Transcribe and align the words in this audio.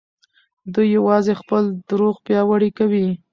دوی 0.73 0.87
يوازې 0.97 1.33
خپل 1.41 1.63
دروغ 1.89 2.15
پياوړي 2.25 2.69
کوي. 2.77 3.07